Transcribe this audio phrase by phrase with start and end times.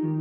[0.00, 0.16] Эрхэм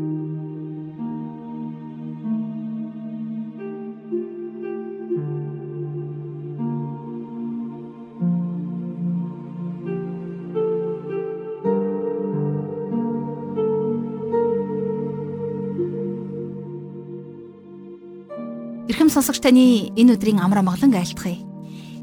[19.08, 21.40] сонсогч таны энэ өдрийн амар амгалан айлтгая.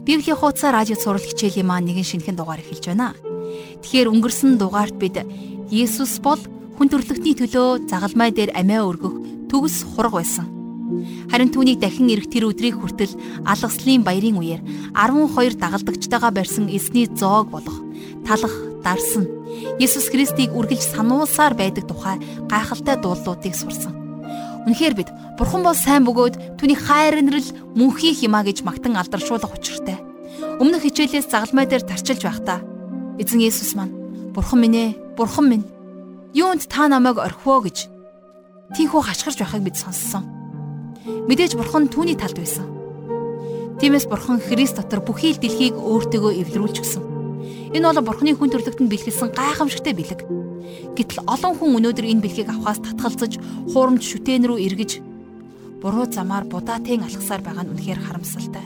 [0.09, 3.13] Библийн хуудас радио цаурал хичээлийн маань нэгэн шинэхэн дугаар эхэлж байна.
[3.85, 5.21] Тэгэхээр өнгөрсөн дугаарт бид
[5.69, 6.41] Есүс бол
[6.77, 10.47] хүн төрлөختний төлөө загалмай дээр амиа өргөх төгс хураг байсан.
[11.33, 13.17] Харин түүнийг дахин ирэх тэр өдрийг хүртэл
[13.49, 14.63] алгаслын баярын үеэр
[14.95, 17.81] 12 дагалдагчтайгаа барьсан эсний зоог болох
[18.23, 19.27] талах дарсан
[19.81, 23.97] Есүс Христийг үргэлж сануулсаар байдаг тухай гайхалтай дуулуудыг сурсан.
[24.69, 29.99] Үнэхээр бид Бурхан бол сайн бөгөөд түүний хайр инрэл мөнхий химаа гэж магтан алдаршуулах учиртай.
[30.61, 32.61] Өмнөх хичээлээс загалмай дээр тарчилж байхдаа
[33.19, 33.95] эзэн Есүс маань
[34.37, 35.65] Бурхан минь ээ, Бурхан минь
[36.37, 37.89] юунд та намайг орхивоо гэж
[38.77, 40.29] тийхүү хашгирч байхыг бид сонссон.
[41.33, 42.69] Мэдээж Бурхан түүний талд байсан.
[43.81, 47.05] Тиймээс Бурхан Христ дотор бүхий л дэлхийг өөртөөгөө эвлэрүүлж гисэн.
[47.73, 50.21] Энэ бол Бурханы хүн төрлөختөнд бэлгэлсэн гайхамшигтай бэлэг.
[50.93, 53.41] Гэтэл олон хүн өнөөдөр энэ бэлгийг авахаас татгалзаж,
[53.73, 54.93] хуурамч шүтэн рүү эргэж
[55.81, 58.65] буруу замаар будаатeng алхасаар байгаа нь үнэхээр харамсалтай.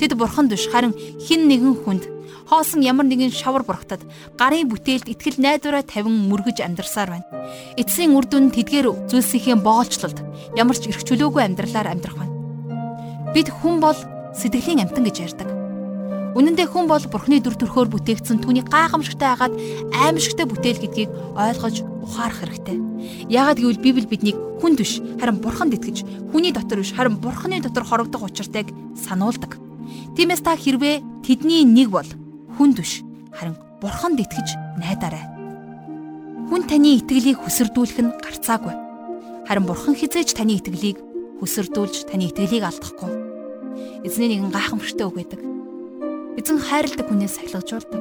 [0.00, 2.04] Тэд бурхан биш харин хин нэгэн хүнд
[2.48, 4.00] хоосон ямар нэгэн шавар бургатад
[4.40, 7.28] гарын бүтээлд итгэл найдвараа тавин мөргөж амьдарсаар байна.
[7.76, 10.24] Эцсийн үр дүн тэдгээр зүйлсийн боолчлолд
[10.56, 12.32] ямар ч эрх чөлөөгүй амьдралаар амьдрах байна.
[13.36, 13.98] Бид хүн бол
[14.32, 15.48] сэтгэлийн амтан гэж ярьдаг.
[16.32, 19.54] Үнэн дээр хүн бол Бурхны дүр төрхөөр бүтээгдсэн түүний гайхамшигтай хагаад
[19.92, 22.76] аимшигтай бүтээл гэдгийг ойлгож ухаарах хэрэгтэй.
[23.28, 27.84] Яагад гэвэл Библи биднийг хүн биш харин Бурханд итгэж хүний дотор биш харин Бурхны дотор
[27.84, 29.56] хорогдох учиртайг сануулдаг.
[30.14, 32.08] Тиймээс та хэрвээ тэдний нэг бол
[32.58, 35.24] хүн биш харин Бурханд итгэж найдаарай.
[36.50, 38.74] Хүн таны итгэлийг хүсэрдүүлэх нь гарцаагүй.
[39.46, 40.98] Харин Бурхан хизээж таны итгэлийг
[41.38, 44.02] хүсэрдүүлж таны итгэлийг алдахгүй.
[44.02, 45.40] Эзний нэгэн гайхамшигтай үг байдаг
[46.38, 47.98] Эзэн хайрладаг хүнээс сахилгажуулдаг.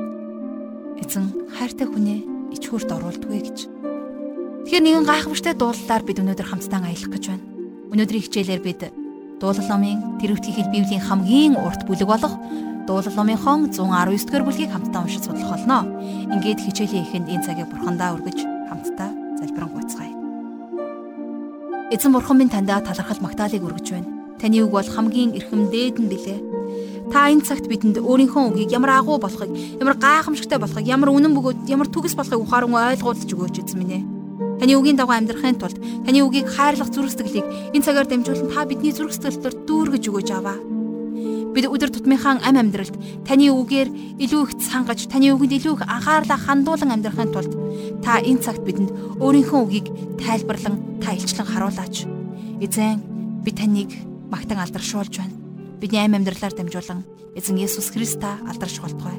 [1.01, 3.57] Эзэн хайртай хүнээ ичхүрт оруулдаггүй гэж.
[4.61, 7.45] Тэгэхээр нэгэн гайхамшигтай дуулалаар бид өнөөдөр хамтдаа аялах гэж байна.
[7.89, 8.81] Өнөөдрийн хичээлээр бид
[9.41, 12.37] дуулал номын тэрвэтгийн хэл библийн хамгийн урт бүлэг болох
[12.87, 15.83] дуулал номынхон 119 дугаар бүлгийг хамтдаа уншиж судлах болно.
[16.31, 18.39] Ингээд хичээлийн эхэнд энэ цагийг бурхандаа өргөж
[18.71, 19.11] хамтдаа
[19.43, 20.13] залбирanгуйцгаая.
[21.91, 24.07] Эзэн бурхан минь таньдаа талархал магтаалыг өргөж байна.
[24.39, 26.39] Таны үг бол хамгийн эрхэм дээд нь билээ.
[27.11, 31.59] Та энэ цагт бидэнд өөрийнхөө үгийг ямар агуу болохыг, ямар гайхамшигтай болохыг, ямар үнэн бөгөөд
[31.67, 34.03] ямар төгс болохыг ухаан ойлгуулж өгөөч эзэн минь ээ.
[34.59, 38.91] Таны үгийн дагуу амьдрахын тулд таны үгийг хайрлах зүрх сэтгэлийг энэ цагаар дамжуулан та бидний
[38.91, 40.76] зүрх сэтгэлээр дүүргэж өгөөж аваа.
[41.57, 42.93] Бид өдөр тутмынхаа ам амьдралд
[43.25, 47.53] таны үгээр илүү их сангаж, таны үгэнд илүү их анхаарлаа хандуулан амьдрахын тулд
[48.05, 49.89] та энэ цагт бидэнд өөрийнхөө үгийг
[50.21, 52.05] тайлбарлан, та илчлэн харуулаач.
[52.61, 53.01] Эзэн
[53.41, 53.89] би таныг
[54.29, 55.37] магтан алдаршуулж байна
[55.81, 57.05] бидний амь амьдралаар дамжуулан
[57.37, 59.17] эзэн Есүс Христа алдарш болтугай.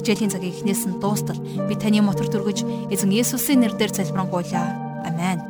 [0.00, 1.36] Хичээлийн цагийг эхнээс нь дуустал
[1.68, 4.68] би таны мотор төргөж эзэн Есүсийн нэрээр залбирanгуйлаа.
[5.04, 5.40] Амен.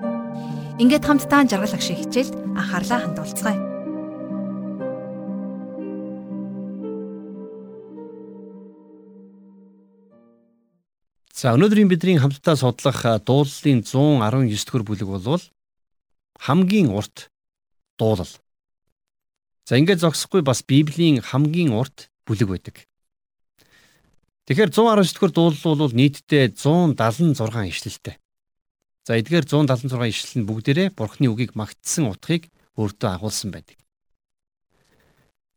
[0.82, 3.67] Ингээд хамтдаа жаргал агшиг хичээлд анхаарлаа хандуулцгаая.
[11.38, 15.44] За өнөөдрийн бидний хамтдаа судлах дуулалын 119 дэх бүлэг болвол
[16.34, 17.30] хамгийн урт
[17.94, 18.32] дуулал
[19.62, 22.76] За ингээд зогсохгүй бас Библийн хамгийн урт бүлэг байдаг.
[24.50, 28.18] Тэгэхээр 119 дэх дуулал бол нийтдээ 176 ишлэлтэй.
[29.06, 33.78] За эдгээр 176 ишлэл нь бүгдээрээ Бурхны үгийг магтсан утгыг өөртөө агуулсан байдаг.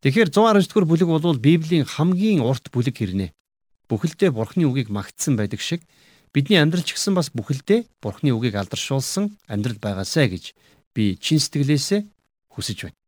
[0.06, 3.34] Тэгэхээр 119 дэх бүлэг бол Библийн хамгийн урт бүлэг хэрнээ.
[3.92, 5.84] Бүхэлдээ Бурхны үгийг магтсан байдаг шиг
[6.32, 10.56] бидний амьдрал ч гэсэн бас бүхэлдээ Бурхны үгийг алдаршуулсан амьдрал байгаасай гэж
[10.96, 12.08] би чин сэтгэлээсээ
[12.56, 13.00] хүсэж байна.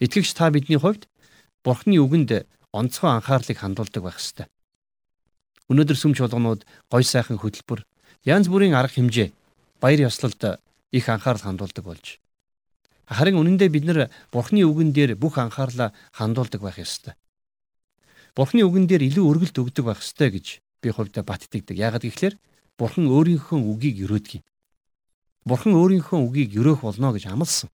[0.00, 1.04] Итгэгч та бидний хувьд
[1.60, 4.48] Бурхны үгэнд онцгой анхаарлыг хандуулдаг байх ёстой.
[5.68, 7.84] Өнөөдөр сүмч болгонууд гой сайхан хөтөлбөр,
[8.24, 9.28] янз бүрийн арга хэмжээ,
[9.76, 10.56] баяр ёслолд
[10.88, 12.16] их анхаарал хандуулдаг болж.
[13.04, 17.19] Харин үнэндээ бид нар Бурхны үгэн дээр бүх анхаарлаа хандуулдаг байх ёстой.
[18.40, 21.76] Бурхны үгэн дээр илүү өргөлт өгдөг байх ёстой гэж би хувьдаа баттдагдаг.
[21.76, 22.40] Яагаад гэвэл
[22.80, 24.40] Бурхан өөрийнхөө үгийг өрөөдөг.
[25.44, 27.68] Бурхан өөрийнхөө үгийг өрөөх болно гэж амласан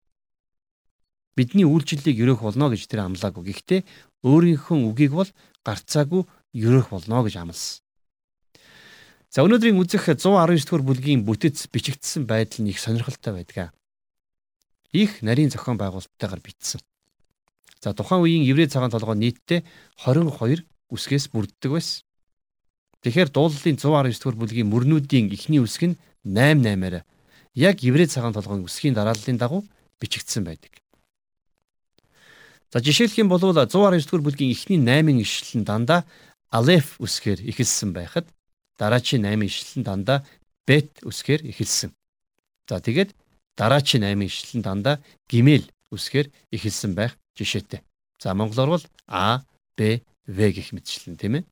[1.37, 3.53] бидний үйлчлэлийг өрөөх болно гэж тэр амлаагүй.
[3.53, 3.81] Гэхдээ
[4.25, 5.31] өөрийнхөө үгийг бол
[5.63, 6.25] гарцаагүй
[6.57, 7.85] өрөөх болно гэж амласан.
[9.29, 13.77] За өнөөдрийн үзэх 119 дугаар бүлгийн бүтэц бичигдсэн байдал нь их сонирхолтой байдаг.
[14.97, 16.81] Их нарийн зохион байгуулалттайгаар бичсэн.
[17.87, 19.63] За тухайн үеийн еврей цагаан толгой нийтдээ
[20.03, 22.03] 22 үсгээс бүрддэг байсан.
[23.07, 27.07] Тэгэхээр дуулалын 119 дугаар бүлгийн мөрнүүдийн эхний үсэг нь 88-аар
[27.55, 29.63] яг еврей цагаан толгойн үсгийн дарааллын дагуу
[30.03, 30.83] бичигдсэн байдаг.
[32.75, 36.03] За жишээлх юм бол 119 дугаар бүлгийн эхний 8 ишлэл нь дандаа
[36.51, 38.27] алеф үсгээр эхэлсэн байхад
[38.83, 40.27] дараачийн 8 ишлэл нь дандаа
[40.67, 41.95] бет үсгээр эхэлсэн.
[42.67, 43.15] За тэгээд
[43.55, 44.99] дараачийн 8 ишлэл нь дандаа
[45.31, 47.81] гимэл үсгээр эхэлсэн байх жишээтэй.
[48.19, 49.45] За монголоор бол А,
[49.77, 51.45] Б, В гэх мэтчлэн тийм ээ.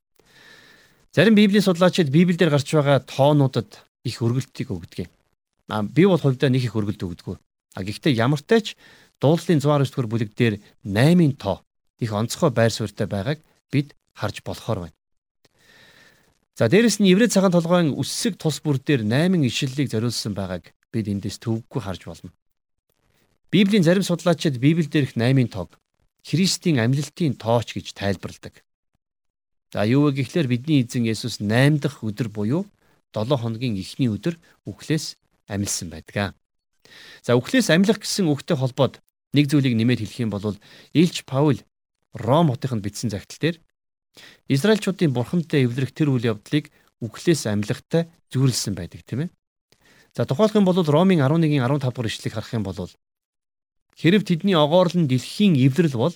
[1.15, 5.07] Зарим библийн судлаачид библиэлд гарч байгаа тоонуудад их өргөлтийг өгдөг.
[5.69, 7.39] А би бол хувьдаа нэг их өргөлт өгдөг.
[7.75, 8.67] А гэхдээ ямар ч тач
[9.23, 11.63] дуулалын 119 дугаар бүлэг дээр 8-ын тоо
[12.03, 13.39] их онцгой байр суурьтай байгааг
[13.71, 14.97] бид харж болохоор байна.
[16.59, 21.07] За дээрэс нь еврей цагаан толгойн үссэг тус бүр дээр 8 ишлэлийг зориулсан байгааг бид
[21.07, 22.31] эндээс төвөггүй харж болно.
[23.55, 25.79] Библийн зарим судлаачид Библиэл дээрх 8-ын тоог
[26.27, 28.67] Христийн амьлалтын тооч гэж тайлбарладаг.
[29.71, 32.67] За юу вэ гэхлээр бидний эзэн Есүс 8 дахь өдөр буюу
[33.15, 35.15] 7 хоногийн эхний өдөр үхлээс
[35.47, 36.35] амилсан байдаг.
[37.23, 38.99] За үхлээс амилах гэсэн үгтэй холбоод
[39.31, 40.59] нэг зүйлийг нэмээд хэлэх юм бол
[40.91, 41.63] Илч Паул
[42.11, 43.63] Ром хотынд бичсэн загтал дээр
[44.51, 49.35] Израильчуудын бурхантай эвлэрэх тэр үйл явдлыг үхлээс амилахтай зүйрлсэн байдаг тийм ээ.
[50.11, 52.91] За тухайлх юм бол Ромын 11-ийн 15 дугаар ишлэгийг харах юм бол
[53.99, 56.15] хэрв тэдний огоорлон дэлхийн эвлэрэл бол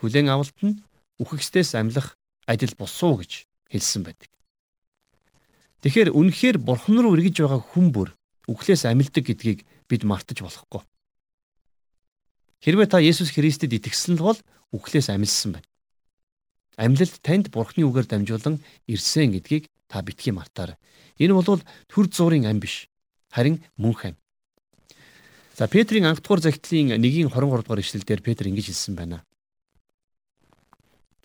[0.00, 0.80] хүлээн авалт нь
[1.22, 4.30] үхэхстээс амилах адил босуу гэж хэлсэн байдаг.
[5.82, 8.08] Тэгэхээр үнэхээр бурхан руу эргэж байгаа хүн бүр
[8.46, 10.82] үхлээс амилдаг гэдгийг бид мартаж болохгүй.
[12.62, 14.38] Хэрвээ та Есүс Христэд итгэсэн бол
[14.70, 15.68] үхлээс амилсан байна.
[16.78, 20.78] Амьлалд танд бурхны үгээр дамжуулан ирсэн гэдгийг та битгий мартаарай.
[21.18, 21.60] Энэ бол
[21.90, 22.86] төр зуурын ам биш.
[23.34, 24.16] Харин мөнх ам.
[25.54, 29.20] За Петрийн анх дугаар загтлын 1-ийн 23 дугаар ишлэлдэр Петр ингэж хэлсэн байна.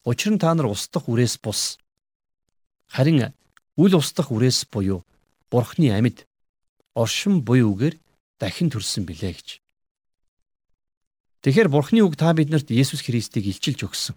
[0.03, 1.79] Учир нь та нар устдах үрээс бус.
[2.91, 3.31] Харин
[3.79, 5.07] үл устдах үрээс буюу
[5.47, 6.27] Бурхны амьд
[6.91, 7.95] оршин буй үгээр
[8.35, 9.49] дахин төрсөн билээ гэж.
[11.47, 14.15] Тэгэхээр Бурхны үг та биднэрт Есүс Христийг илчилж өгсөн.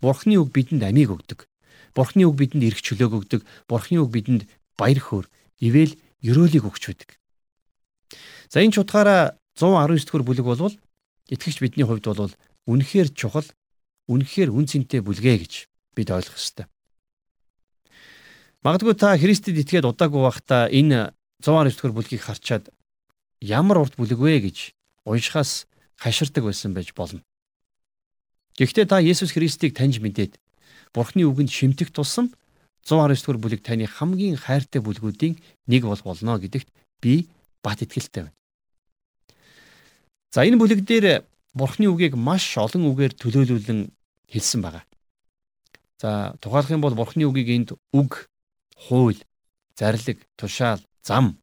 [0.00, 1.44] Бурхны үг бидэнд амийг өгдөг.
[1.92, 3.40] Бурхны үг бидэнд эрх чөлөөг өгдөг.
[3.68, 4.48] Бурхны үг бидэнд
[4.78, 5.26] баяр хөөр,
[5.60, 7.17] ивэл ёроолыг өгч байдаг.
[8.48, 10.74] За энэ ч утгаараа 119 дэх бүлэг болвол
[11.28, 12.32] итгэгч бидний хувьд бол
[12.66, 13.48] үнэхээр чухал
[14.08, 15.52] үнэхээр үн цэнтэй бүлгээ гэж
[15.92, 16.66] бид ойлгох ёстой.
[18.64, 21.12] Магадгүй та Христэд итгээд удаагүй байхдаа энэ
[21.44, 22.72] 119 дугаар бүлгийг харчаад
[23.40, 25.68] ямар урт бүлэг вэ гэж уншихаас
[26.00, 27.22] хаширдаг байсан байж болно.
[28.58, 30.40] Гэхдээ та Есүс Христийг таньж мэдээд
[30.90, 32.34] Бурхны үгэнд шимтэх тусам
[32.82, 35.38] 119 дугаар бүлэг таны хамгийн хайртай бүлгүүдийн
[35.70, 36.68] нэг бол болно гэдэгт
[36.98, 37.30] би
[37.68, 38.36] бат итгэлтэй байна.
[40.32, 43.92] За энэ бүлэг дээр Бурхны үгийг маш олон үгээр төлөөлүүлэн
[44.32, 44.84] хэлсэн байгаа.
[46.00, 48.28] За тухайлах юм бол Бурхны үгийг энд үг,
[48.76, 49.20] хууль,
[49.76, 51.40] зарлиг, тушаал, зам,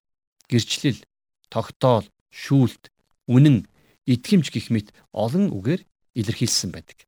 [0.47, 1.03] гэрчлэл,
[1.49, 2.93] тогтоол, шүүлт,
[3.27, 3.67] үнэн,
[4.05, 5.81] итгэмж гэх мэт олон үгээр
[6.15, 7.03] илэрхийлсэн байдаг.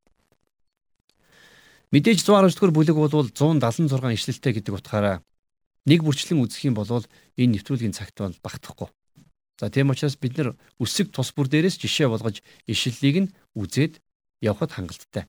[1.93, 5.23] Мэдээж 119 дугаар бүлэг бол 176 ишлэлтэй гэдэг утгаараа
[5.87, 6.89] нэг бүрчлэн үзэх юм бол
[7.39, 8.91] энэ нэвтрүүлгийн цагт бол багтахгүй.
[9.57, 13.97] За тийм учраас бид нар үсэг тус бүр дээрээс жишээ болгож ишлэлийг нь үзээд
[14.41, 15.25] явхад хангалттай.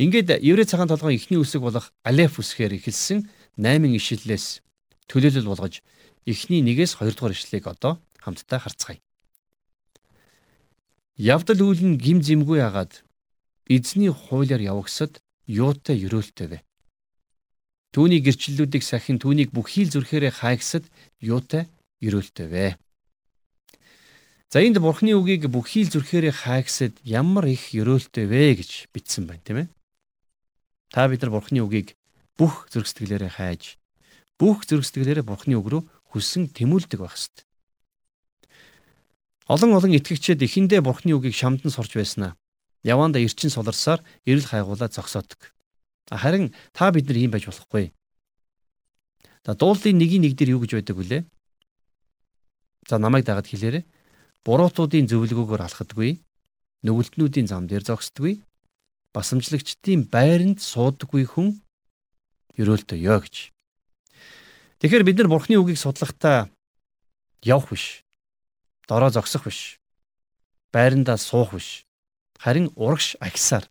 [0.00, 3.28] Ингээд еврей цагаан толгойн эхний үсэг болох алеф үсгээр эхэлсэн
[3.60, 4.64] 8 ишлэлээс
[5.12, 5.84] төлөөлөл болгож
[6.24, 9.00] эхний 1-ээс 2 дугаар ишлэлийг одоо хамтдаа харцгаая.
[11.20, 13.04] Явдал үйл нь гим зэмгүй ягаад
[13.68, 16.58] эзний хуулиар явагсад юутай өрөөлтэй вэ?
[17.92, 20.84] Түүний гэрчлэлүүдийг сахин түүнийг бүх хийл зүрхээрээ хайгсад
[21.20, 21.68] юутай
[22.04, 22.76] өрөөлтэй вэ?
[24.46, 29.42] За энд бурхны үгийг бүхий л зүрхээрээ хаагсад ямар их ёроолтой вэ гэж бичсэн байна
[29.42, 29.68] тийм ээ.
[30.94, 31.98] Та бид нар бурхны үгийг
[32.38, 33.74] бүх зүрх сэтгэлээрээ хайж
[34.38, 35.82] бүх зүрх сэтгэлээрээ бурхны үг рүү
[36.14, 37.42] хүссэн тэмүүлдэг байх ёстой.
[39.50, 42.38] Олон олон итгэгчид эхэндээ бурхны үгийг шамдан сурч байснаа.
[42.86, 45.50] Яваанда эрчин суларсаар эрэл хайгуулаад зогсоодог.
[46.06, 47.90] Харин та бид нар ийм байж болохгүй.
[49.42, 51.22] За дуулын нэгийн нэг дээр юу гэж байдаг вүлээ?
[52.86, 53.82] За намайг дагаад хэлээрэй
[54.46, 56.22] буруутуудын зөвлөгөөгөөр алхадаггүй,
[56.86, 58.46] нүгэлтнүүдийн зам дээр зогсдоггүй,
[59.10, 61.58] басамжлагчдын байранд суудаггүй хүн
[62.54, 63.50] ерөөлтөө ёо гэж.
[64.78, 66.46] Тэгэхээр бид нар Бурхны үгийг судлахдаа
[67.42, 68.06] явах биш.
[68.86, 69.82] Дороо зогсох биш.
[70.70, 71.82] Байрандаа суух биш.
[72.38, 73.66] Харин урагш агсаар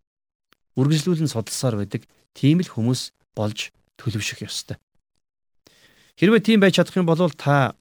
[0.75, 2.03] үргэлжлүүлэн судалсаар байдаг
[2.35, 4.75] тийм л хүмүүс болж төлөвшөх ёстой.
[6.19, 7.79] Хэрвээ тийм байж чадах юм бол та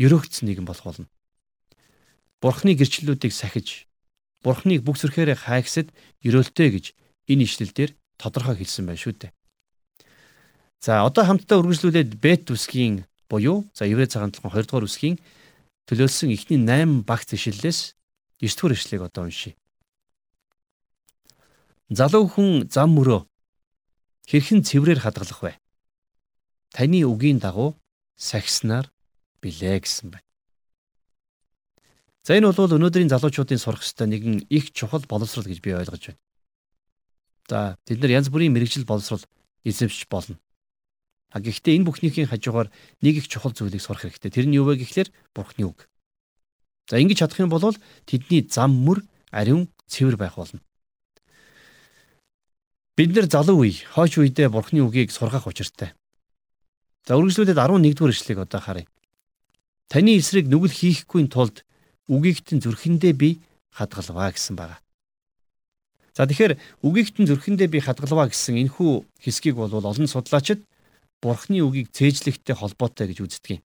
[0.00, 1.10] ерөөгдсөн нэгэн болох болно.
[2.40, 3.86] Бурхны гэрчлэлүүдийг сахиж
[4.40, 5.92] Бурхныг бүх зүрхээрээ хайгсад
[6.24, 6.86] ерөөлтэй гэж
[7.28, 9.32] энэ ишлэлдэр тодорхой хэлсэн байна шүү дээ.
[10.80, 15.20] За одоо хамтдаа үргэлжлүүлээд бет үсгийн буюу за еврей цагаан толгой 2 дугаар үсгийн
[15.84, 17.92] төлөөлсөн эхний 8 багц ишлэлээс
[18.40, 19.60] 9 дугаар ишлэгийг одоо уншийе.
[21.92, 23.28] Залуу хүн зам мөрөө
[24.24, 25.52] хэрхэн цэврээр хадгалах вэ?
[26.72, 27.76] Таны үгийн дагуу
[28.16, 28.88] сахиснаар
[29.44, 30.29] билээ гэсэн байна.
[32.30, 36.22] За энэ бол өнөөдрийн залуучуудын сурах ёстой нэгэн их чухал боловсрол гэж би ойлгож байна.
[37.50, 39.26] За тэд нар янз бүрийн мэрэгжил боловсрол
[39.66, 40.38] эзэмшиж болно.
[41.34, 42.70] А гэхдээ энэ бүхнийхээ хажуугаар
[43.02, 44.30] нэг их чухал зүйлийг сурах хэрэгтэй.
[44.30, 45.90] Тэр нь юу вэ гэхлээр Бурхны үг.
[46.86, 47.74] За ингэж чадах юм бол
[48.06, 49.02] тэдний зам мөр
[49.34, 50.62] ариун цэвэр байх болно.
[52.94, 55.98] Бид нэр залуу үе, хойш үедээ Бурхны үгийг сургах учиртай.
[57.10, 58.86] За үргэлжлүүлээд 11 дугаар ишлэгийг одоо харъя.
[59.90, 61.66] Таны эсрэг нүгэл хийхгүй тулд
[62.08, 63.42] үгийгтэн зүрхэндээ би
[63.74, 64.78] хадгалваа гэсэн байна.
[66.16, 70.64] За тэгэхээр үгийгтэн зүрхэндээ би хадгалваа гэсэн энэхүү хэсгийг бол олон судлаачид
[71.20, 73.62] Бурхны үгийг цээжлэхтэй холбоотой гэж үздэг юм.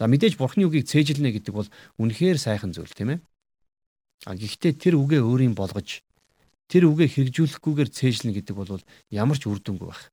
[0.00, 1.68] За мэдээж Бурхны үгийг цээжлэнэ гэдэг бол
[2.00, 3.20] үнэхээр сайхан зүйл тийм ээ.
[4.24, 6.00] А гэхдээ тэр үгээ өөрийн болгож
[6.72, 8.80] тэр үгээ хэрэгжүүлэхгүйгээр цээжлэнэ гэдэг бол
[9.12, 10.08] ямар ч үр дүнгүй байх.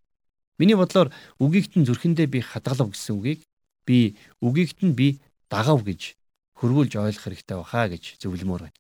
[0.60, 1.10] Миний бодлоор
[1.40, 3.42] үгийгтэн зүрхэндээ би хадгалав гэсэн үгийг
[3.88, 6.20] би үгийгт нь би дагав гэж
[6.62, 8.78] хөрвүүлж ойлгох хэрэгтэй баха гэж зөвлөмөр байна.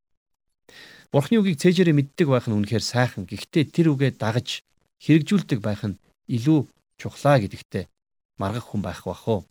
[1.12, 3.26] Бурхны үгийг цээжээрээ мэддэг байх нь үнэхээр сайхан.
[3.26, 4.64] Гэхдээ тэр үгээ дагаж
[5.04, 6.70] хэрэгжүүлдэг байх нь илүү
[7.02, 7.90] чухлаа гэдэгтээ
[8.38, 9.42] маргах хүн байх бах уу.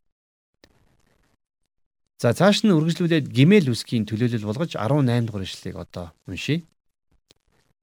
[2.23, 6.65] За цааш нь үргэлжлүүлээд гимэл үсгийн төлөөлөл болгож 18 дугаар ишлэгийг одоо уншийе.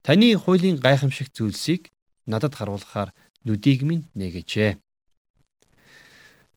[0.06, 1.92] Таны хуулийн гайхамшигт зүйлсийг
[2.26, 3.12] надад харуулахаар
[3.46, 4.78] нүдийг минь нэгэжээ.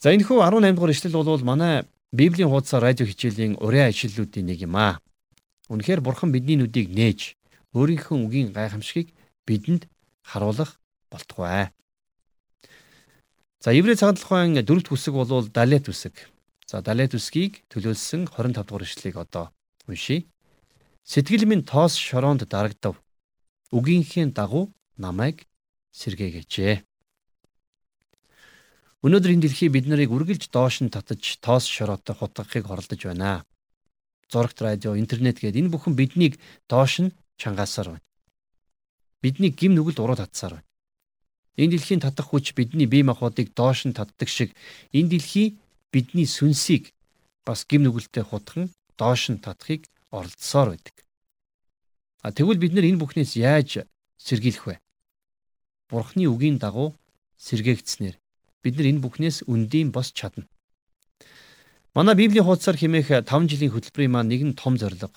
[0.01, 4.67] За энэ хүү 18 дугаар ишлэл бол манай Библийн хуудасаар радио хичээлийн урья ишлэлүүдийн нэг
[4.67, 4.99] юм аа.
[5.71, 7.39] Үнэхээр Бурхан бидний нүдийг нээж
[7.71, 9.15] өөрийнхөө үгийн гайхамшигыг
[9.47, 9.87] бидэнд
[10.27, 11.71] харуулах болтугай.
[13.63, 16.19] За Еврей цагаан тухайн дөрөвт үсэг бол далет үсэг.
[16.67, 19.55] За далет үсгийг төлөөлсөн 25 дугаар ишлэгийг одоо
[19.87, 20.27] уншийе.
[21.07, 22.99] Сэтгэл минь тоос шороонд дарагдав.
[23.71, 25.47] Үгийнхээ дагуу намайг
[25.95, 26.90] сэргээгээжээ.
[29.05, 33.45] Өнөөдөр энэ дэлхий бид нарыг үргэлж доош нь татаж тоос шороотой хутгахыг хоролдож байна
[34.31, 36.39] зурагт радио, интернет гээд энэ бүхэн биднийг
[36.71, 38.07] доош нь чангаасаар байна.
[39.23, 40.69] Бидний гим нүгэл уруу татсаар байна.
[41.59, 44.55] Энэ дэлхийн татах хүч бидний бие махбодыг доош нь татдаг шиг
[44.95, 45.59] энэ дэлхий
[45.91, 46.95] бидний сүнсийг
[47.45, 50.95] бас гим нүгэлтэй хутган доош нь татахыг оролдсоор байдаг.
[52.23, 53.83] А тэгвэл бид нар энэ бүхнээс яаж
[54.15, 54.77] сэргийлэх вэ?
[55.91, 56.95] Бурхны үгийн дагуу
[57.43, 58.20] сэргээгдснээр
[58.63, 60.47] бид нар энэ бүхнээс үндийн бос чадна.
[61.95, 65.11] Манай Библийн хуудасаар химээх 5 жилийн хөтөлбөрийн маань нэгэн том зорилго,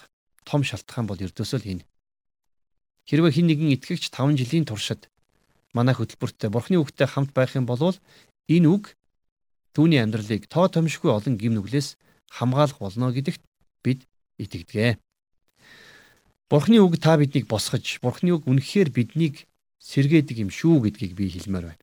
[0.48, 1.84] том шалтгаан бол ердөөсөө л энэ.
[3.06, 5.12] Хэрвээ хэн нэгэн итгэгч 5 жилийн туршид
[5.76, 7.94] манай хөтөлбөртөө Бурхны үгтэй хамт байх юм бол
[8.48, 8.96] энэ үг
[9.74, 11.98] түүний амьдралыг тоо томшгүй олон гим нүглээс
[12.30, 13.42] хамгаалах болно гэдэгт
[13.84, 14.06] бид
[14.38, 15.02] итгэдэг.
[16.50, 19.50] Бурхны үг та биднийг босгож, Бурхны үг үнэхээр биднийг
[19.82, 21.83] сэргээдэг юм шүү гэдгийг би хэлмээр байна.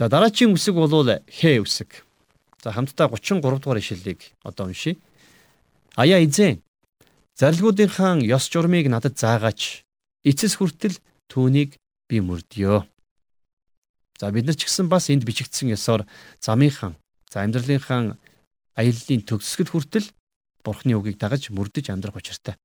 [0.00, 0.88] За дараагийн үсэг бол
[1.28, 2.08] хэ үсэг.
[2.64, 4.96] За хамтдаа 33 дугаар ишлэлийг одоо уншийе.
[5.92, 6.64] Аяа эзэн
[7.36, 9.84] зарилгуудынхаа ёс журмыг надад заагаач.
[10.24, 10.96] Эцэс хүртэл
[11.28, 11.76] түүнийг
[12.08, 12.88] би мөрдөө.
[14.16, 16.08] За бид нар ч гэсэн бас энд бичигдсэн ёсоор
[16.40, 16.96] замынхан,
[17.28, 18.16] за амьдралынхаа
[18.80, 20.08] аяллалын төгсгөл хүртэл
[20.64, 22.56] Бурхны үгийг дагаж мөрдөж амьдрах учиртай.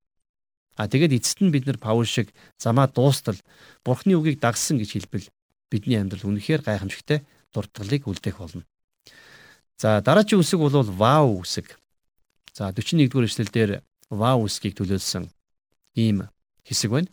[0.80, 3.36] А тэгээд эцэст нь бид нар Паул шиг замаа дуустал
[3.84, 5.28] Бурхны үгийг дагсан гэж хэлбэл
[5.76, 8.64] бидний амьдрал үнэхээр гайхамшигтай дуртгалыг үлдээх болно.
[9.76, 11.76] За дараагийн үсэг бол вау үсэг.
[12.56, 15.28] За 41 дугаар эшлэлдэр вау үсгийг төлөөлсөн
[16.00, 16.32] ийм
[16.64, 17.12] хэсэг байна.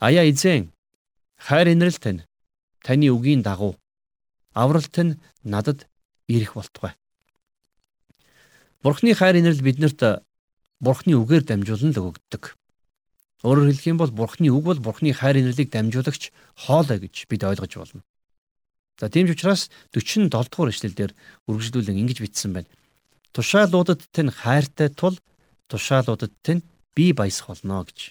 [0.00, 0.72] Аяа эзэн
[1.36, 2.24] хайр инрэл тань
[2.80, 3.76] таны үгийн дагуу
[4.52, 5.86] авралт нь надад
[6.26, 6.96] ирэх болтугай.
[8.82, 10.24] Бурхны хайр инрэл биднэрт
[10.80, 12.57] Бурхны үгээр дамжуулан л өгөгддөг.
[13.46, 17.72] Өөрөөр хэлэх юм бол Бурхны үг бол Бурхны хайр инрэлийг дамжуулагч хоолой гэж бид ойлгож
[17.78, 18.02] болно.
[18.98, 21.14] За тийм ч учраас 47 дугаар эшлэлдэр
[21.46, 22.70] үргэлжлүүлэн ингэж бичсэн байна.
[23.30, 25.14] Тушаалуудад тань хайртай тул
[25.70, 26.66] тушаалуудад тань
[26.98, 28.10] бие баясах болно гэж.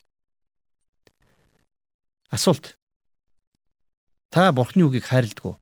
[2.32, 2.80] Асуулт.
[4.32, 5.56] Та Бурхны үгийг хайрладаг уу?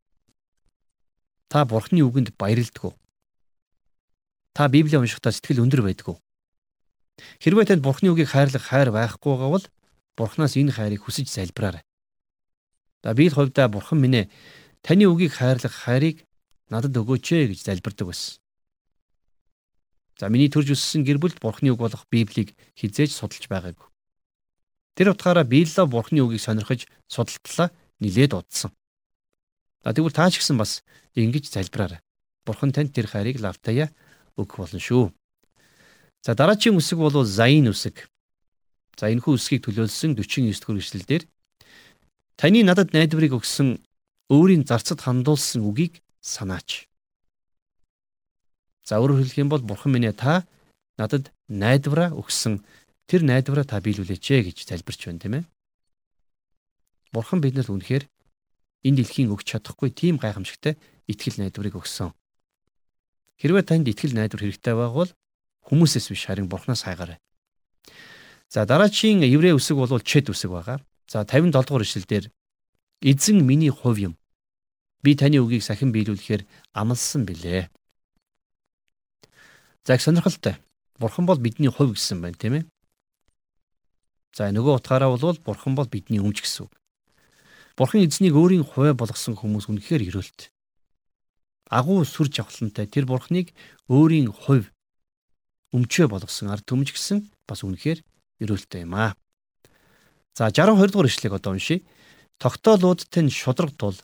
[1.49, 2.93] Та Бурхны үгэнд баярладаг уу?
[4.53, 6.17] Та Библийг уншихдаа сэтгэл өндөр байдаг уу?
[7.39, 9.65] Хэрвээ танд Бурхны үгийг хайрлах хайр байхгүй бол
[10.15, 11.83] Бурханаас энэ хайрыг хүсэж залбираарай.
[13.03, 14.31] За би л хувьдаа Бурхан минь ээ
[14.85, 16.21] Таны үгийг хайрлах хайрыг
[16.69, 18.37] надад өгөөч ээ гэж залбирдаг байсан.
[20.21, 23.89] За миний төрж өссөн гэр бүлд Бурхны үг болох Библийг хизээж судалж байгаагүй.
[24.93, 28.77] Тэр утгаараа би л Бурхны үгийг сонирхож судалтлаа нилээд удсан.
[29.81, 30.85] За тэгвэл таа ч гэсэн бас
[31.17, 32.05] ингэж залбираарай.
[32.45, 33.89] Бурхан танд тэр хайрыг лавтая
[34.37, 35.09] өгөх болно шүү.
[36.25, 38.09] За дараагийн үсэг бол Заин үсэг.
[38.97, 41.23] За энэхүү үсгийг төлөөлсөн 49 дэх эшлэлдэр
[42.33, 43.77] таны надад найдварыг өгсөн
[44.33, 46.89] өөрийн зарцад хандуулсан үгийг санаач.
[48.81, 50.49] За өөрөөр хэлэх юм бол бурхан минь та
[50.97, 52.65] надад найдвараа өгсөн
[53.05, 55.43] тэр найдвараа та биелүүлээч гэж залбирч байна тийм ээ.
[57.13, 58.09] Бурхан бидэнд үнэхээр
[58.81, 60.73] энэ дэлхийн өгч чадахгүй тийм гайхамшигтай
[61.05, 62.17] итгэл найдварыг өгсөн.
[63.37, 65.13] Хэрвээ танд итгэл найдвар хэрэгтэй байвал
[65.65, 67.17] хүмүүсээс биш харин бурхнаас хайгаарай.
[68.49, 70.79] За дараагийн еврей үсэг бол чэд үсэг байгаа.
[71.09, 72.29] За 57 дугаар ишлэлдэр
[73.01, 74.13] эзэн миний хувь юм.
[75.01, 77.69] Би таны үгийг сахин биелүүлэхээр амлсан билээ.
[79.85, 80.57] За их сонирхолтой.
[80.97, 82.65] Бурхан бол бидний хувь гэсэн байна, тийм ээ.
[84.33, 86.73] За нөгөө утгаараа бол бурхан бол бидний өмч гэсэн үг.
[87.77, 90.49] Бурхан эзнийг өөрийн хувиа болгосон хүмүүс үнэхээр өрөөлт.
[91.69, 93.51] Агуу сүр жавхлантай тэр бурхныг
[93.89, 94.74] өөрийн хувь
[95.73, 98.03] өмчөө болгосон ард түмж гэсэн бас үнэхээр
[98.43, 99.15] өрөөлттэй юм аа.
[100.35, 101.85] За 62 дугаар ишлэгийг одоо уншийе.
[102.37, 103.95] Тогтоолууд тань шудраг тул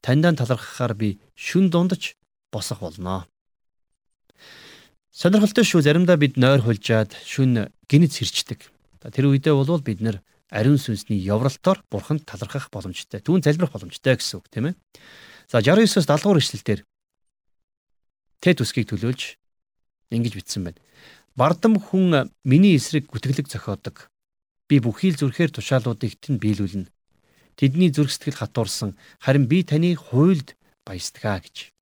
[0.00, 2.16] таньдаа талархахаар би шүн дундаж
[2.50, 3.28] босох болно.
[5.12, 8.60] Сонирхолтой шүү заримдаа бид нойр хулжаад шүн гинэц хэрчдэг.
[9.12, 13.20] Тэр үедээ бол бид нэр ариун сүнсний явралтаар бурханд талархах боломжтой.
[13.20, 14.74] Түүн залбирах боломжтой гэсэн үг тийм ээ.
[15.52, 16.80] За 69-оос 70 дугаар ишлэлээр
[18.40, 19.40] Тэд үсгийг төлөөлж
[20.10, 20.80] ингэж бичсэн байна.
[21.36, 24.08] Бардам хүн миний эсрэг гүтгэлэг зохиодог.
[24.68, 26.90] Би бүхий л зүрхээр тушаалуудыг тэн биелүүлнэ.
[27.56, 31.72] Тэдний зүрх сэтгэл хатуурсан харин би таны хуйлд баясдгаа гэж.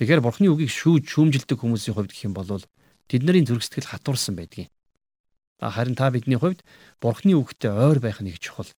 [0.00, 2.64] Тэгэхээр бурхны үгийг шүүж шүүмжилдэг хүмүүсийн хувьд гэх юм бол
[3.08, 4.72] тэдний зүрх сэтгэл хатуурсан байдгийг.
[5.60, 6.64] Харин та бидний хувьд
[7.00, 8.68] Бурхны үгтэй ойр байх нэг чухал.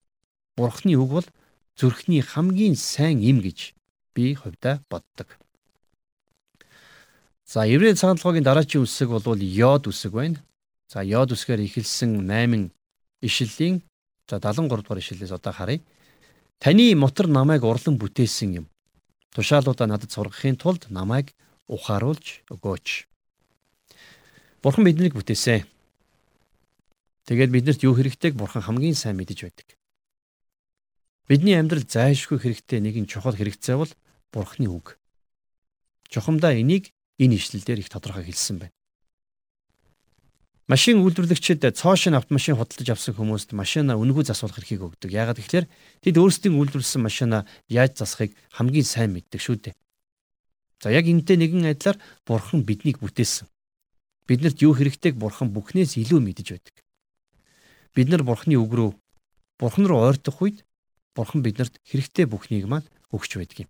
[0.55, 1.27] Бурхны үг бол
[1.75, 3.73] зүрхний хамгийн сайн юм гэж
[4.13, 5.39] би хувьдаа боддог.
[7.57, 10.45] За Еврей цагаан толгойн дараагийн үсэг бол йод үсэг байна.
[10.93, 12.69] За йод үсгээр эхэлсэн 8
[13.25, 13.81] ишлэлийн
[14.29, 15.81] за 73 дугаар ишлэлээс одоо харъя.
[16.61, 18.65] Таны мотор намайг урлан бүтээсэн юм.
[19.33, 21.33] Тушаалуудаа надад сургахын тулд намайг
[21.65, 23.09] ухааруулж өгөөч.
[24.61, 25.65] Бурхан биднийг бүтээсэн.
[27.25, 29.73] Тэгээд биднэрт юу хэрэгтэйг бурхан хамгийн сайн мэдэж байдаг.
[31.25, 33.89] Бидний амьдрал зайлшгүй хэрэгтэй нэгэн чухал хэрэгцээ бол
[34.29, 35.01] бурханы үг.
[36.13, 38.75] Чухамдаа энийг энэ ишлэлдэр их тодорхой хэлсэн байна.
[40.67, 45.15] Машин үйлдвэрлэгчид цоошин автомашин худалдаж авсан хүмүүст машинаа үнэгүй засуулах эрхийг өгдөг.
[45.15, 45.71] Яагаад гэвэл
[46.03, 49.75] тэд өөрсдийн үйлдвэрлэсэн машинаа яаж засахыг хамгийн сайн мэддэг шүү дээ.
[50.83, 51.95] За яг энэтэй нэгэн адилаар
[52.27, 53.47] бурхан биднийг бүтээсэн.
[54.27, 56.75] Биднэрт юу хэрэгтэйг бурхан бүхнээс илүү мэдэж байдаг
[57.97, 58.91] бид нар бурхны үг рүү
[59.57, 60.61] бурхан руу ойртох үед
[61.17, 63.69] бурхан бидэнд хэрэгтэй бүхнийг маань өгч байдаг юм.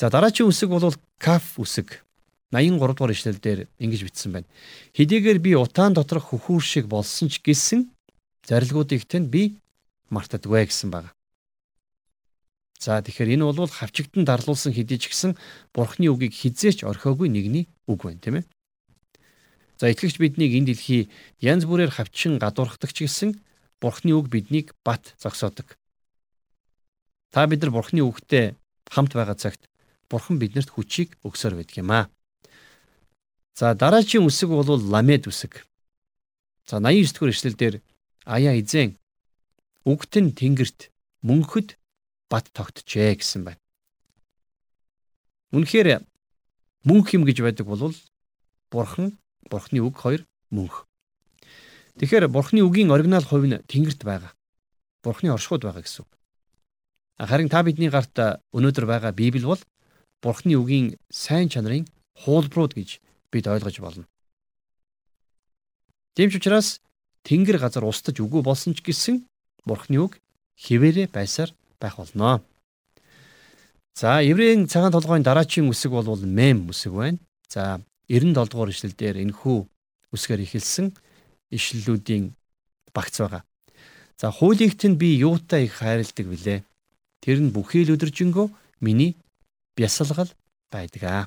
[0.00, 2.00] За дараагийн үсэг бол каф үсэг.
[2.56, 4.48] 83 дугаар ишлэл дээр ингэж бичсэн байна.
[4.96, 7.92] Хэдийгээр би утаан доторх хөхүүр шиг болсон ч гэсэн
[8.48, 9.60] зарилгуудыг тэнд би
[10.08, 11.12] мартадгүй гэсэн байна.
[12.80, 15.36] За тэгэхээр энэ бол хавчигдан дарлуулсан хэдий ч гэсэн
[15.76, 18.48] бурхны үгийг хизээч орхиогүй нэгний үг байна тийм ээ.
[19.76, 21.12] За итгэгч биднийг энэ дэлхий
[21.44, 23.36] янз бүрээр хавчин гадуурхдаг ч гэсэн
[23.80, 25.76] Бурхны үг биднийг бат зогсоодог.
[27.32, 28.60] Та бид нар Бурхны үгтэй
[28.92, 29.69] хамт байгаа цагт
[30.10, 32.10] Бурхан биднэрт хүчийг өгсөөр байдаг юм аа.
[33.54, 35.62] За дараагийн үсэг бол ламед үсэг.
[36.66, 37.74] За 89 дэх эшлэлдэр
[38.26, 38.98] аяа эзэн
[39.86, 40.90] үгтэн тэнгэрт
[41.22, 41.78] мөнхөд
[42.26, 43.62] бат тогтжээ гэсэн байна.
[45.54, 46.02] Үнэхээр
[46.86, 47.94] мөнх юм гэж байдаг бол
[48.70, 49.18] Бурхан
[49.50, 50.86] Бурхны үг хоёр мөнх.
[51.98, 54.32] Тэгэхээр Бурхны үгийн оригинал хувь нь Тэнгэрт байгаа.
[55.02, 56.10] Бурхны оршихуйд байгаа гэсэн үг.
[57.18, 58.14] Харин та бидний гарт
[58.54, 59.60] өнөөдөр байгаа Библи бол
[60.22, 61.88] Бурхны үгийн сайн чанарын
[62.24, 63.00] хуулбарууд гэж
[63.32, 64.04] бид ойлгож болно.
[66.14, 66.80] Тийм ч учраас
[67.24, 69.24] Тэнгэр газар устж үгүй болсон ч гэсэн
[69.64, 70.20] Бурхны үг
[70.60, 72.44] хിവэрэ байсаар байх болно.
[73.94, 77.18] За еврейн цагаан толгойн дараачийн үсэг бол мем үсэг байна.
[77.48, 79.58] За 97 дугаар ишлэл дээр энэхүү
[80.12, 80.92] үсгээр ихэлсэн
[81.50, 82.34] ишлэлүүдийн
[82.92, 83.42] багц байгаа.
[84.20, 86.64] За хуулигт нь би юутай их хайрладаг вүлээ.
[87.20, 88.46] Тэр нь бүхий л өдөржингөө
[88.80, 89.16] миний
[89.80, 90.28] бясалгал
[90.68, 91.24] байдаг аа.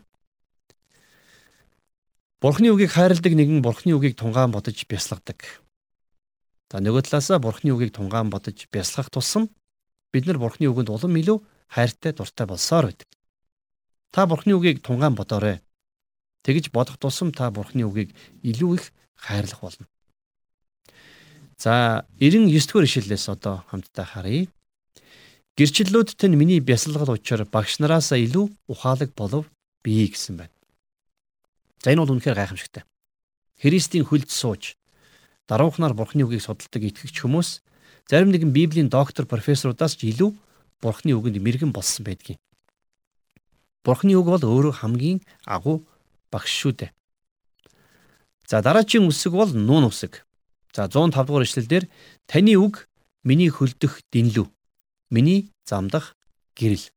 [2.38, 5.42] Бурхны үгийг хайрладаг нэгэн Бурхны үгийг тунгаан бодож бясалгадаг.
[6.70, 9.50] За нөгөө талаасаа Бурхны үгийг тунгаан бодож бясалгах тусам
[10.14, 13.10] бид нар Бурхны үгэнд улам илүү хайртай дуртай болсоор байдаг.
[14.14, 15.64] Та Бурхны үгийг тунгаан бодоорой.
[16.46, 18.14] Тэгж бодох тусам та Бурхны үгийг
[18.44, 19.88] илүү их хайрлах болно.
[21.58, 24.52] За 99 дугаар ишлэлээс одоо хамтдаа харъя.
[25.54, 29.46] Гэрчлэлүүд тань миний бясалгал учраа багш нараасаа илүү ухаалаг болов
[29.86, 30.56] бий гэсэн байна.
[31.86, 32.84] За энэ бол үнэхээр гайхамшигтай.
[33.62, 34.74] Христийн хөлд сууж
[35.46, 37.62] даруухнаар Бурхны үгийг судалдаг итгэгч хүмүүс
[38.10, 40.34] зарим нэгэн Библийн доктор профессорудаас ч илүү
[40.82, 42.42] Бурхны үгэнд мэрэгэн болсон байдгийг.
[43.86, 45.86] Бурхны үг бол өөрөө хамгийн агуу
[46.34, 46.92] багш шүү дээ.
[48.50, 50.26] За дараагийн үсэг бол нуун үсэг.
[50.74, 51.86] За 105 дугаар ишлэлдэр
[52.26, 52.90] таны үг
[53.22, 54.50] миний хөлдөх дэнлүү.
[55.14, 56.18] Миний замдах
[56.58, 56.90] гэрэл.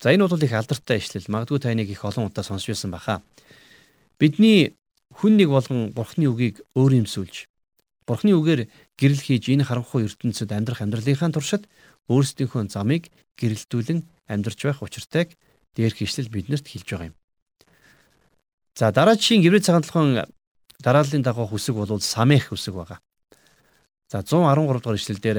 [0.00, 1.28] За энэ бол их алдартай ишлэл.
[1.28, 3.20] Магадгүй таныг их олон удаа сонсч байсан баха.
[4.16, 4.72] Бидний
[5.12, 7.52] хүн нэг болгон Бурхны үгийг өөр юмсүүлж
[8.06, 8.66] Бурхны үгээр
[8.98, 11.68] гэрэл хийж энэ харанхуй ертөнцид амьдрах амьдралынхаа туршид
[12.10, 15.38] өөрсдийнхөө замыг гэрэлтүүлэн амьдарч байх учиртайг
[15.78, 17.16] дээрх ишлэл биднэрт хэлж байгаа юм.
[18.74, 20.26] За дараагийн еврей цагаан толгойн
[20.82, 22.98] дарааллын дагуу хүсэг бол самех хүсэг байгаа.
[24.10, 25.38] За 113 дугаар ишлэл дээр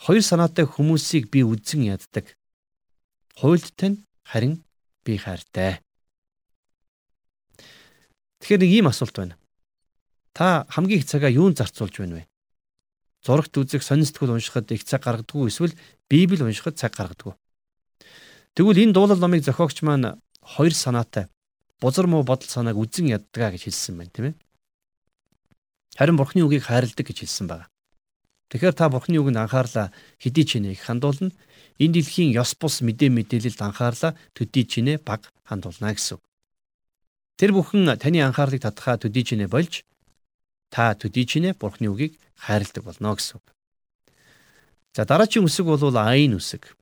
[0.00, 2.36] хоёр санаатай хүмүүсийг би үдсэн яддаг.
[3.36, 4.64] Хуйлдтай нь харин
[5.04, 5.80] би хайртай.
[8.40, 9.36] Тэгэхээр нэг ийм асуулт байна.
[10.36, 12.28] Та хамгийн их цагаа юунд зарцуулж байна вэ?
[13.24, 15.74] Зурагт үзэх, сонирсдгол уншихад их цаг гаргадаггүй эсвэл
[16.08, 17.34] Библи уншихад цаг гаргадаг.
[18.54, 21.26] Тэгвэл энэ дуулал номыг зохиогч маань хоёр санаатай
[21.80, 24.34] бузар муу бодол санааг үзэн яддгаа гэж хэлсэн байна тийм ээ.
[25.96, 27.68] Харин Бурхны үгийг хайрладаг гэж хэлсэн байна.
[28.50, 29.90] Тэгэхээр та Бурхны үгэнд анхаарлаа
[30.22, 31.34] хэдий ч нэ их хандуулна.
[31.82, 36.22] Энэ дэлхийн ёс бус мэдээ мэдээлэлд анхаарлаа төдий ч нэ баг хандуулна гэсэн.
[37.36, 39.82] Тэр бүхэн таны анхаарлыг татхаа төдий ч нэ болж
[40.70, 43.42] та төдий ч нэ Бурхны үгийг хайрладаг болно гэсэн.
[44.94, 46.78] За дараагийн үсэг бол айн үсэг.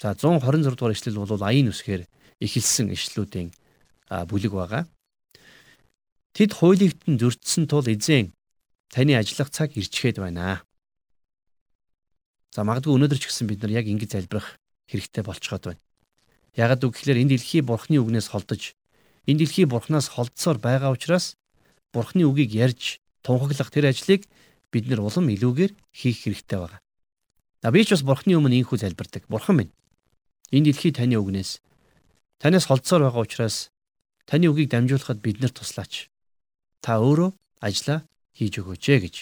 [0.00, 2.08] За 126 дугаар ишлэл бол айн үсгээр
[2.40, 3.54] эхэлсэн ишлүүдийн
[4.08, 4.84] бүлэг байгаа.
[6.32, 8.32] Тэд хуулигтэн зөрчсөн тул эзэн
[8.90, 10.64] таны ажиллах цаг ирчгээд байна.
[12.52, 14.60] За магадгүй өнөөдөр ч гэсэн бид нар яг ингэж залбирах
[14.92, 15.80] хэрэгтэй болцоход байна.
[16.84, 18.76] Үг гэхээр энэ дэлхий бурхны үгнээс холдож
[19.24, 21.40] энэ дэлхий бурхнаас холдсоор байгаа учраас
[21.96, 24.28] бурхны үгийг ярьж тунхаглах тэр ажлыг
[24.68, 26.84] бид нар улам илүүгээр хийх хэрэгтэй байна.
[27.64, 29.24] А би ч бас бурхны өмнө инхүү залбирдаг.
[29.32, 29.72] Бурхан минь
[30.52, 31.64] энэ дэлхий таны үгнээс
[32.36, 33.72] танаас холдсоор байгаа учраас
[34.26, 36.08] Таны үгийг дамжуулахад биднэрт туслаач.
[36.80, 39.16] Та өөрөө ажиллаа хийж өгөөч гэж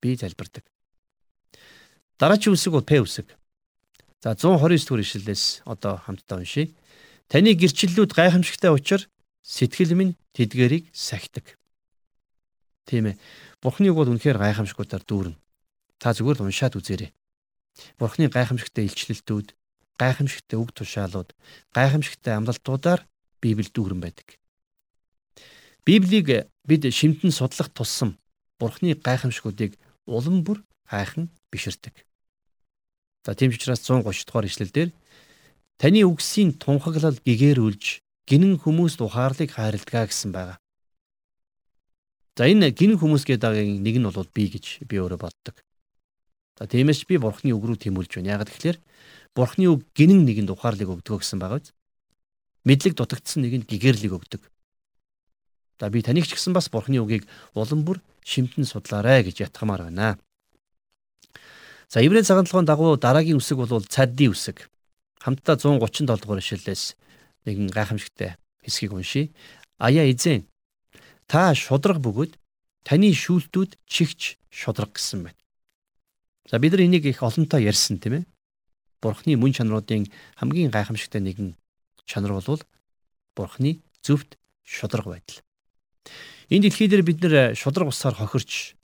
[0.00, 0.64] би залбирдаг.
[2.16, 3.28] Дараагийн үсэг бол П үсэг.
[4.24, 6.72] За 129 дугаар ишлэлээс одоо хамтдаа уншийе.
[7.28, 9.08] Таны гэрчлэлүүд гайхамшигтай учраас
[9.44, 11.60] сэтгэл минь тэдгэрийг сахидаг.
[12.88, 13.20] Тийм ээ.
[13.60, 15.36] Бурхны үг бол үнэхээр гайхамшгуудаар дүүрнэ.
[16.00, 17.10] Та зүгээр л уншаад үзээрэй.
[18.00, 19.52] Бурхны гайхамшигтай илчлэлтүүд,
[20.00, 21.36] гайхамшигтай үг тушаалууд,
[21.76, 23.04] гайхамшигтай амлалтуудаар
[23.44, 24.40] Библиэд дүүрэн байдаг.
[25.84, 28.16] Библийг бид шимтэн судлах тусам
[28.58, 29.76] Бурхны гайхамшгуудыг
[30.08, 32.04] улам бүр хайхан биширдэг.
[33.24, 34.92] За тийм ч учраас 130 дугаар ишлэлдэр
[35.80, 40.60] таны үгсийн тунхаглал гэгэрүүлж гинэн хүмүүст ухаарлыг хайрладаг гэсэн байгаа.
[42.36, 45.56] За энэ гинэн хүмүүс гэдэг нэг нь бол би гэж би өөрөө боддог.
[46.60, 48.36] За тиймээс би Бурхны үг рүү тэмүүлж байна.
[48.36, 48.78] Яг тэгэхээр
[49.32, 51.72] Бурхны үг гинэн нэгэнд ухаарлыг өгдөг гэсэн байгаа биз?
[52.66, 54.42] мэдлэг дутагдсан нэгэнд гэгэрлэг өгдөг.
[55.78, 60.18] За би таныг ч гэсэн бас Бурхны үгийг улам бүр шимтэн судлаарай гэж ятгамаар байна.
[61.88, 64.70] За Еврей цагаан толгойн дагуу дараагийн үсэг бол цадди үсэг.
[65.22, 66.96] Хамтдаа 137 дугаар ишлэлээс
[67.46, 69.30] нэгэн гайхамшигтай хэсгийг уншийе.
[69.78, 70.46] Аяа эзэн
[71.30, 72.34] та шудраг бөгөөд
[72.82, 75.38] таны шүүлтүүд чихч шудраг гэсэн байна.
[76.50, 78.24] За бид нар энийг их олонтоо ярьсан тийм ээ.
[79.02, 81.54] Бурхны мөн чанаруудын хамгийн гайхамшигтай нэгэн
[82.06, 82.62] чанар бол
[83.34, 85.42] бурхны зөвхт шудраг байдал.
[86.50, 88.74] Энэ дэлхий дээр бид нэр шудраг бусаар хохирч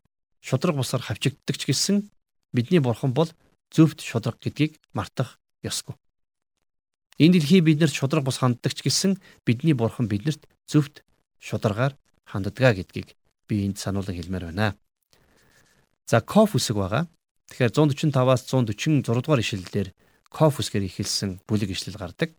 [0.43, 2.11] шудраг бусаар хавчигддаг ч гэсэн
[2.53, 3.31] бидний бурхан бол
[3.73, 5.97] зөвхт шудраг гэдгийг мартах ёсгүй.
[7.19, 11.05] Энэ дэлхий биднэрт шудраг бус ханддаг ч гэсэн бидний бурхан биднэрт зөвхт
[11.41, 13.17] шударгаар ханддаг гэдгийг
[13.49, 14.77] би энд сануулan хэлмээр байна.
[16.07, 17.09] За коф үсэг байгаа.
[17.49, 19.88] Тэгэхээр 145-аас 146 дугаар ишлэлээр
[20.33, 22.33] коф үсгээр ихэлсэн бүлэг ишлэл гардаг.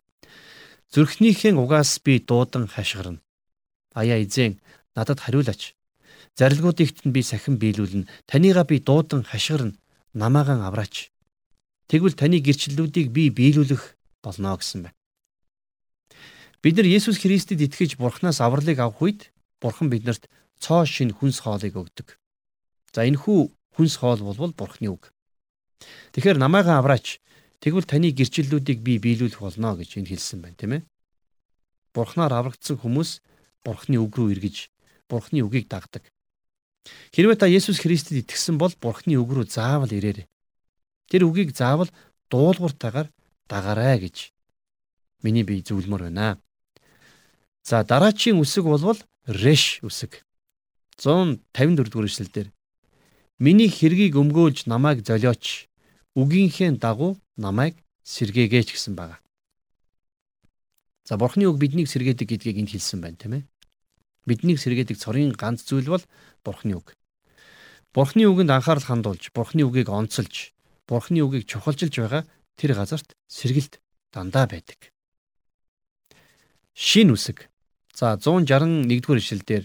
[0.90, 3.22] Зүрхнийхэн угаас би дуудан хашгирна.
[3.94, 4.58] Аяа эзэн
[4.94, 5.74] надад хариулаач.
[6.38, 8.10] Зарилгуудыгт нь би сахин биелүүлнэ.
[8.26, 9.78] Танийгаа би дуудан хашгирна.
[10.14, 11.10] Намаагаан авраач.
[11.90, 14.98] Тэгвэл таны гэрчлэлүүдийг би биелүүлэх болно гэсэн байна.
[16.62, 19.20] Бид нар Есүс Христэд итгэж Бурханаас авралыг авах үед
[19.60, 20.30] Бурхан бидэнд
[20.62, 22.16] цоо шин хүнс хоолыг өгдөг.
[22.94, 25.12] За энэ хүү хүнс хоол бол Бурханы үг.
[26.14, 27.20] Тэгэхээр намайгаа авраач.
[27.60, 30.82] Тэгвэл таны гэрчлэлүүдийг би биелүүлэх болно гэж энд хэлсэн байна, тийм ээ.
[31.92, 33.18] Бурхнаар аврагдсан хүмүүс
[33.66, 34.70] Бурхны үг рүү эргэж
[35.08, 36.06] Бурхны үгийг дагдаг.
[37.12, 40.28] Хэрвээ та Есүс Христэд итгэсэн бол Бурхны үг рүү заавал ирээрэй.
[41.08, 41.88] Тэр үгийг заавал
[42.28, 43.08] дуулууртайгаар
[43.48, 44.32] дагаарай гэж
[45.24, 46.40] миний бие зөвлөмөр байна.
[47.64, 50.24] За дараачийн үсэг болвол реш үсэг.
[51.00, 52.48] 154 дугаар эшлэлдэр
[53.38, 55.66] Миний хэргийг өмгөөлж намайг золиоч
[56.14, 57.74] үгийнхээ дагуу намайг
[58.06, 59.18] сэргээгээч гэсэн байна.
[61.02, 63.42] За бурхны үг биднийг сэргээдэг гэдгийг энд хэлсэн байна тийм ээ.
[64.24, 66.04] Биднийг сэргээдэг цорын ганц зүйл бол
[66.44, 66.96] бурхны үг.
[67.94, 70.50] Бурхны үгэнд анхаарал хандуулж, бурхны үгийг онцолж,
[70.88, 72.22] бурхны үгийг чухалчилж байгаа
[72.56, 73.78] тэр газарт сэргэлт
[74.10, 74.90] дандаа байдаг.
[76.74, 77.46] Шин үсэг.
[77.94, 79.64] За 161-р ишлэлдэр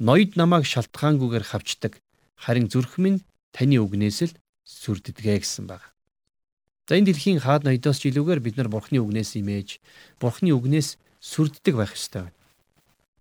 [0.00, 2.00] ноёд намайг шалтгаангүйгээр хавчдаг
[2.40, 3.20] харин зүрх минь
[3.52, 5.92] таны үгнээс л сүрддэгэ гэсэн байна.
[6.88, 9.78] За энэ дэлхийн хаад ноёдоос ч илүүгээр бид нар Бурхны үгнээс имэж,
[10.16, 12.41] Бурхны үгнээс сүрддэг байх ёстой байна.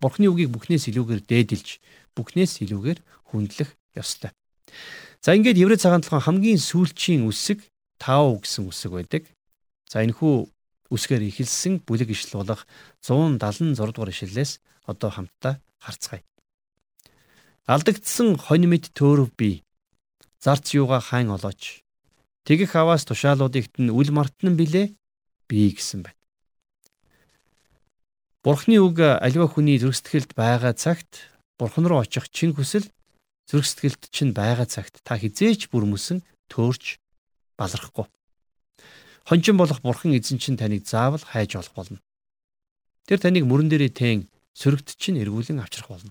[0.02, 1.70] Бурхны үгийг бүхнээс илүүгээр дээдэлж,
[2.18, 4.34] бүхнээс илүүгээр хүндлэх ёстой.
[5.22, 7.62] За ингээд Еврей цагаан толгойн хамгийн сүүлчийн үсэг
[8.02, 9.24] тав гэсэн үсэг байдаг.
[9.86, 10.50] За энэ хүү
[10.90, 12.66] үсгээр ихэлсэн бүлэг ишл болох
[13.06, 14.58] 176 дугаар ишлэлээс
[14.90, 16.26] одоо хамтдаа харцгаая.
[17.70, 19.62] Алдагдсан хонь мэд төөрөв би.
[20.42, 21.86] Зарц юуга хаан олооч.
[22.44, 24.98] Тэгэх аваас тушаалуудыгт нь үл мартан билээ
[25.46, 26.21] би гэсэн байна.
[28.42, 31.30] Бурхны үг аливаа хүний зөрсдгэлд байгаа цагт
[31.62, 32.90] Бурхан руу очих чин хүсэл
[33.46, 36.98] зөрсдгэлд чинь байгаа цагт та хизээч бүр мөсөн төөрч
[37.54, 38.10] балархгүй.
[39.30, 42.02] Хончин болох Бурхан эзэн чинь таныг заавал хайж олох болно.
[43.06, 44.26] Тэр таныг мөрөн дээрээ тэн
[44.58, 46.10] сөрөгт чинь эргүүлэн авчрах болно.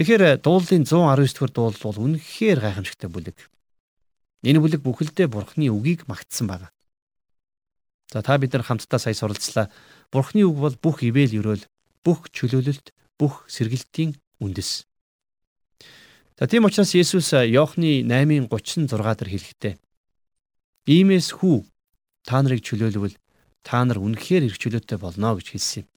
[0.00, 3.36] Тэгэхээр дуулын 119 дэх дуул бол үнэхээр гайхамшигтай бүлэг.
[4.48, 6.72] Энэ бүлэг бүхэлдээ Бурхны үгийг магтсан байна.
[8.12, 9.68] За та бид нар хамтдаа сая суралцлаа.
[10.12, 11.64] Бурхны үг бол бүх ивэл өрөөл,
[12.00, 14.88] бүх чөлөөлөлт, бүх сэргэлтийн үндэс.
[16.38, 19.74] За тийм учраас Есүс Иохны 8:36 дээр хэлэхдээ
[20.88, 21.66] Иймээс хүү
[22.24, 23.12] та нарыг чөлөөлвөл
[23.60, 25.88] та нар үнэхээр эрх чөлөөтэй болно гэж хэлсэн юм.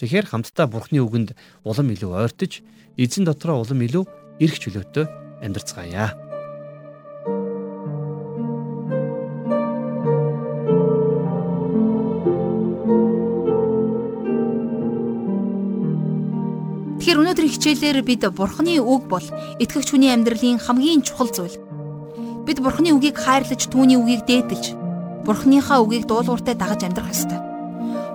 [0.00, 1.36] Тэгэхээр хамтдаа Бурхны үгэнд
[1.68, 2.64] улам илүү ойртож
[2.96, 4.04] эзэн дотроо улам илүү
[4.40, 5.04] эрх чөлөөтэй
[5.44, 6.31] амьдарцгаая.
[17.12, 19.26] Тэгэхээр өнөөдрийн хичээлээр бид Бурхны үг бол
[19.60, 21.60] итгэгч хүний амьдралын хамгийн чухал зүйл.
[22.48, 24.72] Бид Бурхны үгийг хайрлаж түүний үгийг дээдэлж,
[25.28, 27.36] Бурхныхаа үгийг дуулууртай дагаж амьдрах ёстой.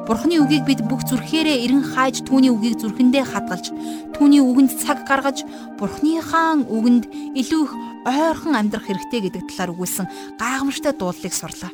[0.10, 3.70] Бурхны үгийг бид бүх зүрхээрээ эрен хайж түүний үгийг зүрхэндээ хадгалж
[4.18, 5.46] түүний үгэнд цаг гаргаж
[5.78, 11.70] Бурхныхаа үгэнд илүү их ойрхон амьдрах хэрэгтэй гэдэг талаар өгүүлсэн гайхамшигтай дуулалыг сурлаа.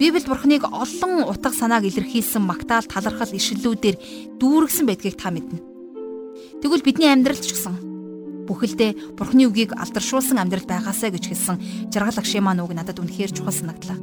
[0.00, 5.73] Библиэд Бурхныг олон утга санааг илэрхийлсэн магтаал талархал ишлэлүүдээр дүүргсэн байдгийг та мэднэ.
[6.64, 7.76] Тэгвэл бидний амьдралд ч гэсэн
[8.48, 13.52] бүхэлдээ Бурхны үгийг алдаршуулсан амьдрал байгаасаа гэж хэлсэн жаргал агшийн маань үг надад үнэхээр чухал
[13.52, 14.00] санагдлаа.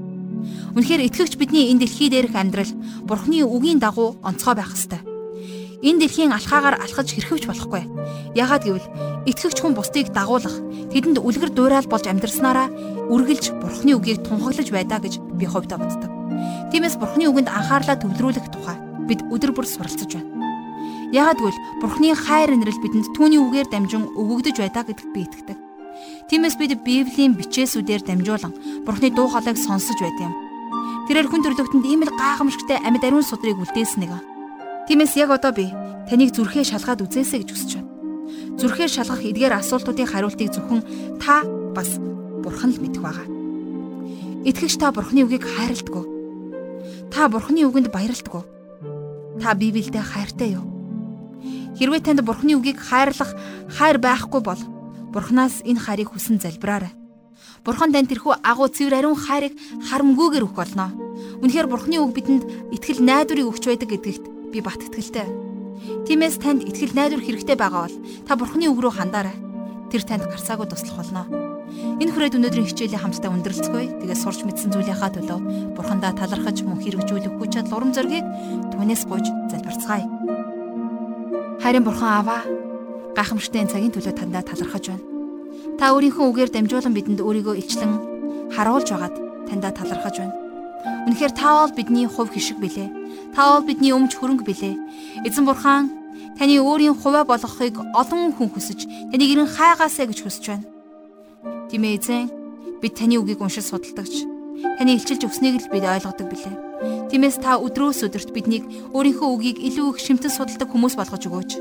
[0.78, 2.70] Үнэхээр итгэгч бидний энэ дэлхий дээрх амьдрал
[3.10, 5.02] Бурхны үгийн дагуу онцгой байх ёстой.
[5.82, 7.82] Энэ дэлхийн алхаагаар алхаж хэрхэвч болохгүй.
[8.38, 8.88] Яагаад гэвэл
[9.26, 10.54] итгэгч хүн бусдыг дагуулах,
[10.94, 12.70] тэдэнд үлгэр дуурайл болж амьдрснараа
[13.10, 16.14] үргэлж Бурхны үгийг тунхаглаж байдаа гэж би хувьдаа боддог.
[16.70, 18.78] Тиймээс Бурхны үгэнд анхаарлаа төвлөрүүлэх тухай
[19.10, 20.51] бид өдөр бүр суралцж байна.
[21.12, 25.58] Яагаад гэвэл Бурхны хайр инрэл бидэнд түүний үгээр дамжин өгөгдөж байдаа гэдэгт би итгэдэг.
[26.32, 28.56] Тиймээс бид Библийн бичээсүүдээр дамжуулан
[28.88, 30.36] Бурхны дуу хоолойг сонсож байдаг юм.
[31.12, 34.24] Тэрээр хүн төрлөختөнд ийм л гайхамшигтай амьд ариун судрыг үлдээсэн нэг.
[34.88, 35.68] Тиймээс яг одоо би
[36.08, 37.92] таныг зүрхээ шалгаад үзээсэй гэж хүсэж байна.
[38.56, 40.82] Зүрхээ шалгах эдгээр асуултуудын хариултыг зөвхөн
[41.20, 41.44] та
[41.76, 42.00] бас
[42.40, 43.28] Бурхан л мэдэх байгаа.
[44.48, 46.08] Итгэгч та Бурханы үгийг хайрладаг.
[47.12, 48.48] Та Бурханы үгэнд баярлдаг.
[49.44, 50.81] Та Библиэд хайртай юу?
[51.82, 53.34] Хэрвээ танд Бурханы үгийг хайрлах
[53.74, 54.62] хайр байхгүй бол
[55.10, 56.94] Бурханаас энэ хайрыг хүсэн залбираарай.
[57.66, 59.58] Бурхан танд тэрхүү агуу цэвэр ариун хайрыг
[59.90, 60.94] харамгүйгээр өгөх болно.
[61.42, 62.46] Үнэхээр Бурханы үг бидэнд
[62.78, 65.26] итгэл найдварыг өгч байдаг гэдэгт би бат итгэлтэй.
[66.06, 67.98] Тиймээс танд итгэл найдвар хэрэгтэй байгаа бол
[68.30, 69.34] та Бурханы үг рүү хандаарай.
[69.90, 71.26] Тэр танд гарцаагүй туслах болно.
[71.98, 74.06] Энэ хүрээд өнөөдрийн хичээлийн хамтдаа өндөрлцгөөе.
[74.06, 78.22] Тэгээ сурч мэдсэн зүйлийнхаа төлөө Бурхандаа талархаж мөн хэрэгжүүлэх хүч чадал урам зориг
[78.70, 80.51] түүнээс гуйж залбирцгаая.
[81.62, 82.42] Харин Бурхан аваа
[83.14, 85.06] гайхамшигтай цагийн төлөө тандаа талархаж байна.
[85.78, 87.94] Та өөрийнхөө үгээр дамжуулан бидэнд өөрийгөө илчлэн
[88.50, 90.34] харуулж байгаад таньда талархаж байна.
[91.06, 92.90] Үнэхээр та бол бидний хувь хишиг билээ.
[93.38, 94.76] Та бол бидний өмч хөрөнгө билээ.
[95.22, 95.94] Эзэн бурхан
[96.42, 100.66] таны өөрийн хуваа болгохыг олон хүн хүсэж таныг ирэн хайгаасаа гэж хүсэж байна.
[101.70, 102.26] Тийм ээ эзэн
[102.82, 104.26] бид таны үгийг уншиж судалдагч
[104.82, 106.71] таны илчилж өгснийг л бид ойлгодог билээ.
[106.82, 108.66] Тиймээс та өдрөөс өдөрт биднийг
[108.96, 111.52] өөрийнхөө үгийг илүү их шимтэн судалдаг хүмүүс болгож өгөөч.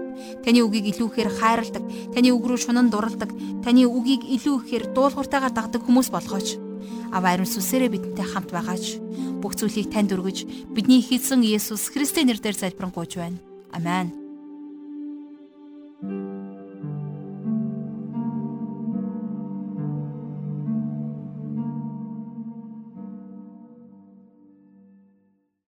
[0.45, 3.31] Таны үгийг илүү ихээр хайрладаг, таны үг рүү шунан дурладаг,
[3.61, 6.57] таны үгийг илүү ихээр дуулууртайгаар дагдаг хүмүүс болгооч.
[7.13, 9.03] Аваа ариун сүсээрээ бидэнтэй хамт байгаач.
[9.41, 10.45] бүх зүйлийг танд өргөж
[10.77, 13.41] бидний эзэн Есүс Христосийн нэрээр залбирanгуйж байна.
[13.73, 14.20] Амен.